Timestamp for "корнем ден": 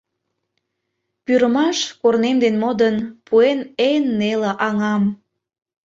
2.01-2.55